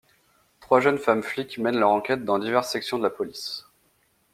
[0.61, 3.67] Trois jeunes femmes flics mènent leurs enquêtes dans diverses sections de la police.